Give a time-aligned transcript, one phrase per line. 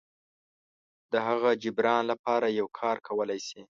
[1.11, 3.61] د هغه جبران لپاره یو کار کولی شي.